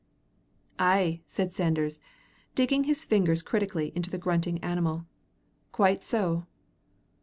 "Ay," 0.79 1.21
said 1.27 1.53
Sanders, 1.53 1.99
digging 2.55 2.85
his 2.85 3.05
fingers 3.05 3.43
critically 3.43 3.91
into 3.95 4.09
the 4.09 4.17
grunting 4.17 4.57
animal; 4.63 5.05
"quite 5.71 6.03
so." 6.03 6.47